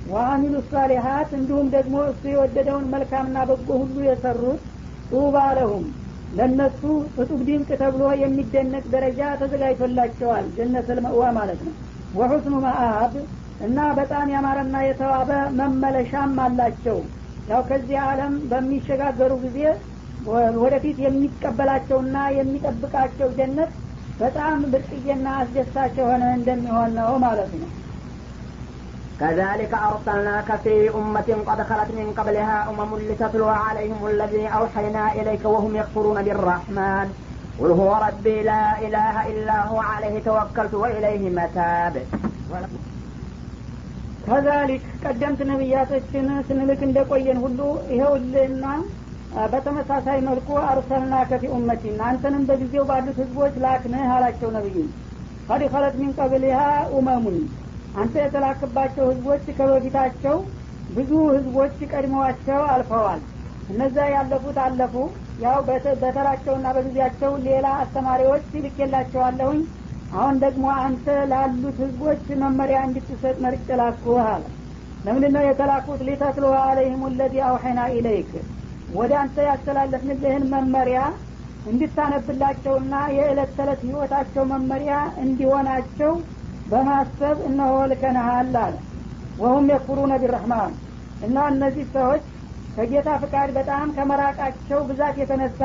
[0.06, 4.64] ወአሚሉ ሳሊሀት እንዲሁም ደግሞ እሱ የወደደውን መልካምና በጎ ሁሉ የሰሩት
[5.12, 5.86] ጡባ ለሁም።
[6.32, 6.82] ለእነሱ
[7.16, 11.74] እጡብ ድንቅ ተብሎ የሚደነቅ ደረጃ ተዘጋጅቶላቸዋል። ጀነት ልመእዋ ማለት ነው።
[12.14, 13.14] ወሑስኑ መአብ
[13.60, 16.98] እና በጣም ያማረና የተዋበ መመለሻም አላቸው
[17.51, 19.59] ያው ከዚህ ዓለም በሚሸጋገሩ ጊዜ
[20.63, 23.73] ወደፊት የሚቀበላቸውና የሚጠብቃቸው ጀነት
[24.23, 27.71] በጣም ብርቅዬና አስደሳች የሆነ እንደሚሆን ነው ማለት ነው
[29.21, 35.77] كذلك أرسلناك في أمة قد خلت من قبلها أمم لتتلو عليهم الذي أوحينا إليك وهم
[35.77, 37.07] يكفرون بالرحمن
[37.59, 41.95] قل هو ربي لا إله إلا هو عليه توكلت وإليه متاب
[44.24, 47.60] ከዛሊክ ቀደምት ነቢያቶችን ስንልክ እንደቆየን ሁሉ
[47.94, 48.66] ይኸውልና
[49.52, 54.78] በተመሳሳይ መልኩ አርሰልና ከፊ ኡመቲን አንተንም በጊዜው ባሉት ህዝቦች ላክንህ አላቸው ነቢዩ
[55.48, 56.60] ቀድ ኸለት ሚን ቀብሊሃ
[56.98, 57.38] ኡመሙን
[57.94, 60.38] አንተ የተላክባቸው ህዝቦች ከበፊታቸው
[60.90, 63.22] ብዙ ህዝቦች ቀድመዋቸው አልፈዋል።
[63.70, 64.96] እነዛ ያለፉት አለፉ።
[65.40, 65.60] ያው
[66.02, 69.62] በተራቸውና በጊዜያቸው ሌላ አስተማሪዎች ልኬላቸዋለሁኝ
[70.14, 74.44] አሁን ደግሞ አንተ ላሉት ህዝቦች መመሪያ እንድትሰጥ መርጭ ላኩህ አለ።
[75.04, 76.02] ለምንድን ነው የተላኩት?
[76.08, 78.32] ሊተትሎ አለይህም ለዚ አውሐና ኢለይክ።
[78.90, 81.00] ወደ አንተ ያስተላለፍንልህን መመሪያ
[81.66, 86.12] እንድታነብላቸውና የዕለት ተዕለት ህይወታቸው መመሪያ እንዲሆናቸው
[86.68, 88.76] በማሰብ እነሆ ልከነሃል አለ።
[89.38, 90.74] ወሁም የኩሩነ ቢረህማን
[91.22, 92.24] እና እነዚህ ሰዎች
[92.76, 95.62] ከጌታ ፍቃድ በጣም ከመራቃቸው ብዛት የተነሳ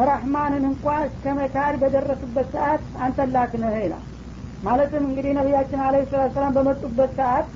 [0.00, 4.04] ረህማንን እንኳ እስከ መካድ በደረሱበት ሰዓት አንተላክንህ ይላል።
[4.62, 7.48] ማለትም እንግዲህ ነቢያችን አለ ሰላት ሰላም በመጡበት ሰዓት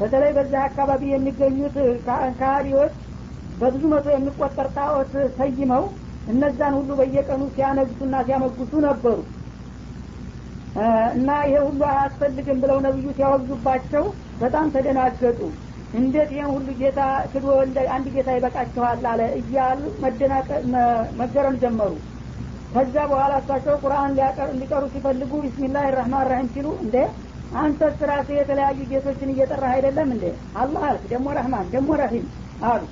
[0.00, 1.76] በተለይ በዚህ አካባቢ የሚገኙት
[2.38, 2.94] ካህዲዎች
[3.56, 5.84] በብዙ መቶ የሚቆጠር ጣዖት ሰይመው
[6.26, 9.18] እነዛን ሁሉ በየቀኑ ሲያነግሱና ሲያመጉሱ ነበሩ።
[11.16, 14.04] እና ይሄ ሁሉ አያስፈልግም ብለው ነብዩ ሲያወግዙባቸው
[14.40, 15.40] በጣም ተደናገጡ
[15.94, 17.00] እንዴት ይህን ሁሉ ጌታ
[17.32, 17.46] ክዶ
[17.94, 19.80] አንድ ጌታ ይበቃችኋል አለ እያሉ
[21.20, 21.92] መገረም ጀመሩ።
[22.72, 24.12] ከዛ በኋላ እሳቸው ቁርአን
[24.60, 26.96] ሊቀሩ ሲፈልጉ ቢስሚላህ ራህማን ራሂም ሲሉ እንዴ
[27.56, 30.24] አንተ ስራሴ የተለያዩ ጌቶችን እየጠራህ አይደለም እንዴ?
[30.56, 32.26] አላህ አልክ። ደግሞ ረህማን ደግሞ ረሂም
[32.64, 32.82] አሉ።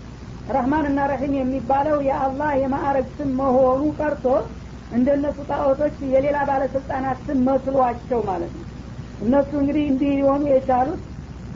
[0.49, 4.27] ረህማን እና ረሂም የሚባለው የአላህ የማዕረግ ስም መሆኑ ቀርቶ
[4.93, 8.67] እንደነሱ ጣዖቶች የሌላ ባለስልጣናት ስም መስሏቸው ማለት ነው።
[9.21, 11.03] እነሱ እንግዲህ እንዲህ ሊሆኑ የቻሉት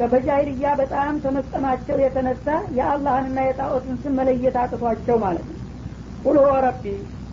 [0.06, 2.46] በጃይልያ በጣም ተመስጠማቸው የተነሳ
[2.78, 5.58] የአላህንና የጣዖትን ስም መለየት አቅቷቸው ማለት ነው።
[6.24, 6.84] ቁል ረቢ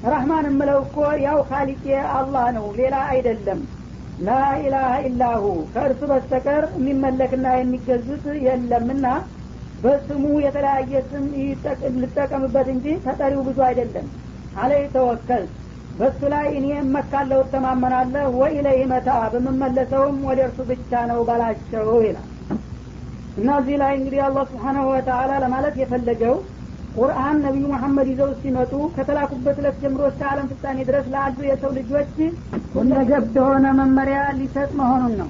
[0.04, 1.86] ረህማን እምለው እኮ ያው ካሊቄ
[2.18, 3.62] አላህ ነው ሌላ አይደለም።
[4.18, 9.08] ላኢላሀ ኢላሁ ከእርሱ በስተቀር የሚመለክና የሚገዙት የለምና
[9.80, 11.26] በስሙ የተለያየ ስም
[12.02, 14.08] ልጠቀምበት እንጂ ተጠሪው ብዙ አይደለም።
[14.56, 15.44] አለይ ተወከል
[15.96, 22.30] በሱ ላይ እኔ እመካለሁ እተማመናለሁ ወኢለይህ መታ በምመለሰውም ወደ እርሱ ብቻ ነው በላቸው ይላል
[23.38, 26.36] እና እዚህ ላይ እንግዲህ አላህ ስብሓናሁ ወተአላ ለማለት የፈለገው
[26.96, 32.14] ቁርአን ነቢዩ መሐመድ ይዘው ሲመጡ ከተላኩበት ዕለት ጀምሮ እስከ አለም ፍጻሜ ድረስ ለአሉ የሰው ልጆች
[32.76, 35.24] ሁለገብ የሆነ መመሪያ ሊሰጥ መሆኑን ነው